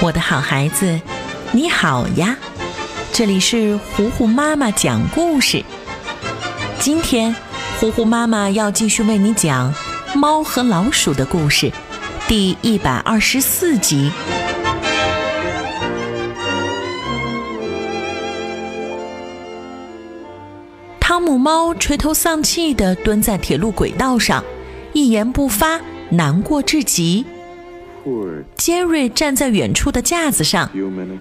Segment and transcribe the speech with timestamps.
[0.00, 1.00] 我的好孩子，
[1.50, 2.36] 你好呀！
[3.12, 5.64] 这里是糊糊妈妈讲故事。
[6.78, 7.34] 今天，
[7.80, 9.74] 糊糊妈妈要继续为你讲
[10.16, 11.72] 《猫和老鼠》的故事，
[12.28, 14.12] 第一百二十四集。
[21.00, 24.44] 汤姆猫垂头丧气地蹲在铁路轨道上，
[24.92, 25.80] 一言不发，
[26.10, 27.26] 难过至极。
[28.56, 30.70] 杰瑞站在远处的架子上，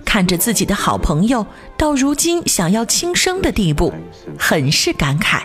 [0.05, 1.45] 看着自己的好朋友
[1.77, 3.93] 到如今想要轻生的地步，
[4.37, 5.41] 很是感慨。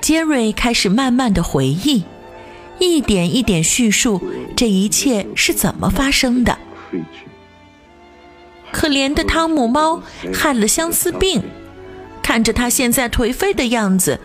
[0.00, 2.04] 杰瑞开始慢慢的回忆，
[2.78, 4.20] 一点一点叙述
[4.54, 6.58] 这一切是怎么发生的。
[8.72, 11.42] 可怜的汤姆猫害了相思病，
[12.22, 14.20] 看着他现在颓废的样子。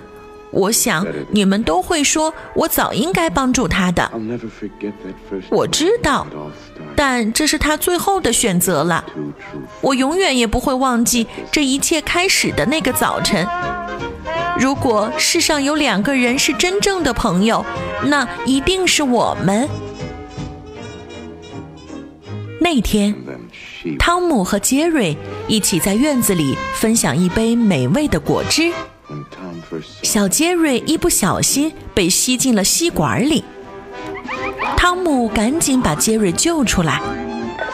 [0.52, 4.12] 我想你们都会说，我早应该帮助他的。
[5.50, 6.26] 我知道，
[6.96, 9.06] 但这是他最后的选择了。
[9.82, 13.48] 我永远也不会忘记这一切开始的那个早晨。
[14.60, 17.66] 如果世上有两个人是真正的朋友，
[18.06, 19.70] 那一定是我们。
[22.60, 23.16] 那天，
[23.98, 25.16] 汤姆和杰瑞
[25.48, 28.74] 一起在院子里分享一杯美味的果汁。
[30.02, 33.44] 小杰瑞一不小心被吸进了吸管里，
[34.78, 37.02] 汤姆赶紧把杰瑞救出来，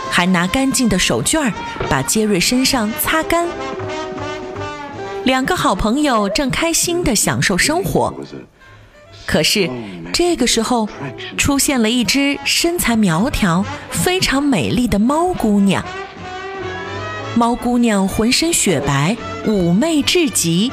[0.09, 1.51] 还拿干净的手绢
[1.89, 3.47] 把杰瑞身上擦干。
[5.23, 8.13] 两个好朋友正开心地享受生活，
[9.25, 9.69] 可是
[10.11, 10.89] 这个时候
[11.37, 15.83] 出现了一只身材苗条、非常美丽的猫姑娘。
[17.35, 19.15] 猫姑娘浑身雪白，
[19.45, 20.71] 妩媚至极。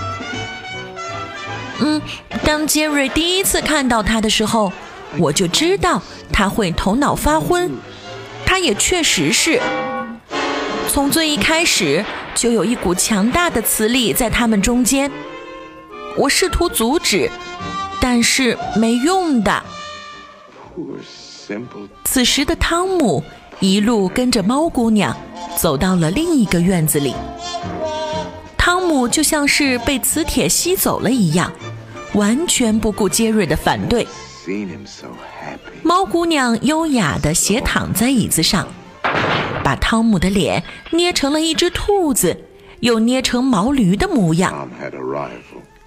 [1.80, 2.00] 嗯，
[2.44, 4.72] 当杰瑞第一次看到他的时候，
[5.18, 6.00] 我就知道
[6.32, 7.70] 他会头脑发昏。
[8.44, 9.60] 他也确实是，
[10.88, 15.10] 从最一开始就有一股强大的磁力在他们中间。
[16.16, 17.30] 我试图阻止，
[18.00, 19.62] 但是没用的。
[22.04, 23.24] 此时的汤姆
[23.60, 25.16] 一路跟着猫姑娘
[25.56, 27.14] 走到了另一个院子里。
[28.92, 31.50] 汤姆就像是被磁铁吸走了一样。
[32.12, 34.06] 完全不顾杰瑞的反对，
[35.82, 38.68] 猫姑娘优雅地斜躺在椅子上，
[39.64, 42.38] 把汤姆的脸捏成了一只兔子，
[42.80, 44.68] 又捏成毛驴的模样。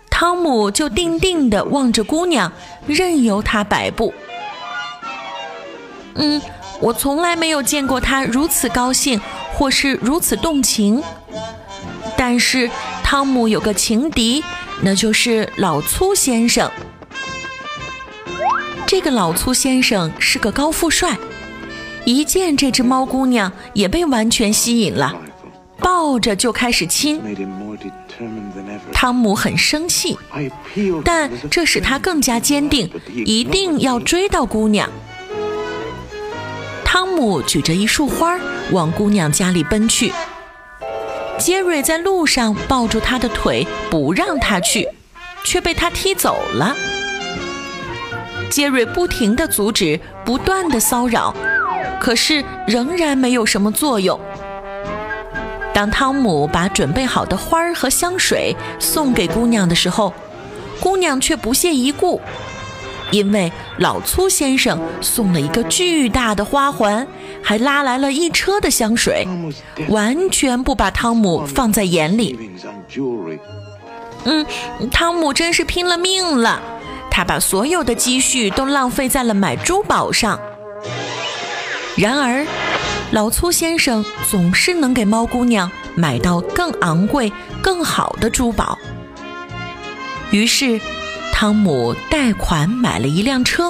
[0.09, 2.51] 汤姆就定定地望着姑娘，
[2.87, 4.11] 任由她摆布。
[6.16, 6.41] 嗯，
[6.81, 9.22] 我从来没有见过她如此高兴，
[9.53, 11.03] 或是如此动情。
[12.17, 12.69] 但是
[13.07, 14.43] 汤姆有个情敌。
[14.81, 16.69] 那就是老粗先生。
[18.88, 21.16] 这个老粗先生是个高富帅，
[22.03, 25.16] 一见这只猫姑娘也被完全吸引了，
[25.77, 27.21] 抱着就开始亲。
[28.91, 30.17] 汤姆很生气，
[31.05, 34.89] 但这使他更加坚定，一定要追到姑娘。
[36.83, 38.37] 汤姆举着一束花
[38.72, 40.11] 往姑娘家里奔去。
[41.38, 44.88] 杰瑞在路上抱住他的腿，不让他去，
[45.44, 46.75] 却被他踢走了。
[48.50, 51.35] 杰瑞不停地阻止，不断地骚扰，
[52.00, 54.19] 可是仍然没有什么作用。
[55.73, 60.13] 当汤姆把准备好的花儿和香水送给姑娘的时候，
[60.79, 62.22] 姑娘却不屑一顾。
[63.11, 67.07] 因为老粗先生送了一个巨大的花环，
[67.41, 69.27] 还拉来了一车的香水，
[69.89, 72.51] 完全不把汤姆放在眼里。
[74.23, 74.45] 嗯，
[74.91, 76.59] 汤姆真是拼了命了，
[77.11, 80.39] 他把所有的积蓄都浪费在了买珠宝上。
[81.95, 82.45] 然而，
[83.11, 88.77] 老粗先生总是能给猫姑娘买到更昂贵、更好的珠宝。
[90.31, 90.81] 于是。
[91.38, 93.69] 汤姆贷款买了一辆车，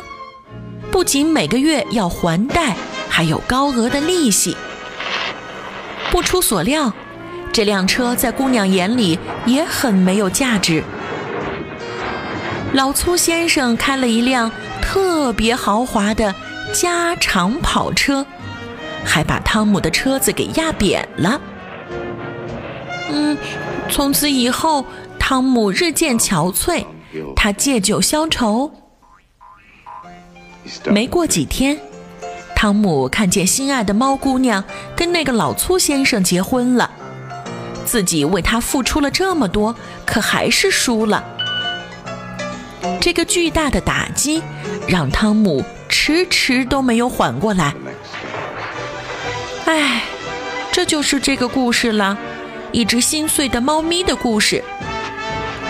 [0.92, 2.76] 不仅每个月要还贷，
[3.10, 4.56] 还有高额的利息。
[6.12, 6.94] 不出所料，
[7.52, 9.18] 这辆车在姑娘眼里
[9.48, 10.84] 也很没有价值。
[12.74, 16.36] 老粗先生开了一辆特别豪华的
[16.72, 18.24] 加长跑车，
[19.04, 21.42] 还把汤姆的车子给压扁了。
[23.12, 23.36] 嗯，
[23.90, 24.86] 从此以后，
[25.18, 26.86] 汤姆日渐憔悴。
[27.36, 28.72] 他借酒消愁。
[30.86, 31.80] 没过几天，
[32.56, 34.64] 汤姆看见心爱的猫姑娘
[34.96, 36.90] 跟那个老粗先生结婚了，
[37.86, 39.76] 自己为他付出了这么多，
[40.06, 41.24] 可还是输了。
[43.00, 44.42] 这个巨大的打击
[44.88, 47.76] 让汤姆迟迟都没有缓过来。
[49.66, 50.04] 唉，
[50.72, 52.18] 这就是这个故事了，
[52.72, 54.64] 一只心碎的猫咪的故事。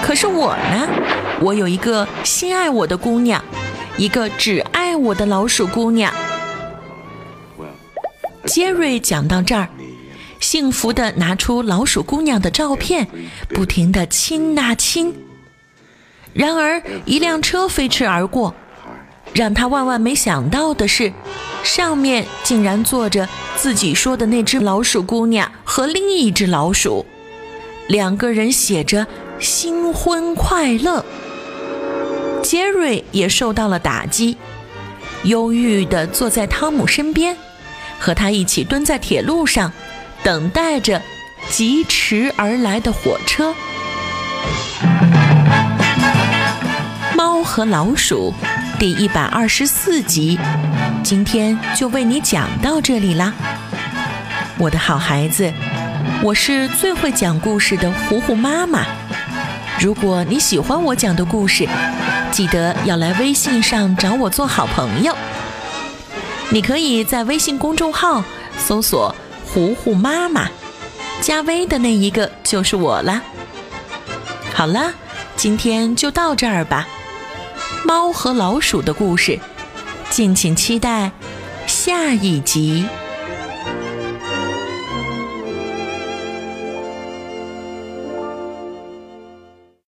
[0.02, 0.88] 可是我呢，
[1.42, 3.44] 我有一个心爱我的姑娘，
[3.98, 6.14] 一个只爱我的老鼠姑娘。
[8.46, 9.68] 杰瑞讲到这儿，
[10.40, 13.08] 幸福地拿出老鼠姑娘的照片，
[13.50, 15.14] 不停地亲呐亲。
[16.34, 18.56] 然而，一辆车飞驰而过，
[19.34, 21.12] 让他万万没想到的是，
[21.64, 23.28] 上面竟然坐着
[23.58, 27.06] 自己说的那只老鼠姑娘和另一只老鼠，
[27.88, 29.08] 两个人写着
[29.40, 31.04] “新婚快乐”。
[32.46, 34.38] 杰瑞也受到了打击，
[35.24, 37.36] 忧郁地坐在汤姆身边，
[37.98, 39.74] 和他一起蹲在铁路上，
[40.24, 41.02] 等待着
[41.50, 43.56] 疾驰而来的火车。
[47.16, 48.32] 猫和老鼠，
[48.78, 50.38] 第一百二十四集，
[51.04, 53.34] 今天就为你讲到这里啦，
[54.60, 55.52] 我的好孩子，
[56.22, 58.86] 我是最会讲故事的糊糊妈妈。
[59.80, 61.68] 如果你喜欢我讲的故事，
[62.32, 65.16] 记得要来微信上找我做好朋友。
[66.50, 68.24] 你可以在微信公众号
[68.58, 69.16] 搜索
[69.48, 70.50] “糊糊妈妈”，
[71.22, 73.22] 加微的那一个就是我啦。
[74.54, 74.94] 好了，
[75.36, 76.88] 今天就到这儿吧。
[77.84, 79.40] 猫和老鼠的故事，
[80.10, 81.12] 敬请期待
[81.68, 82.86] 下一集。